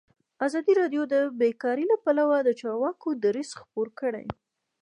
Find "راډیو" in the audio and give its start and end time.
0.81-1.03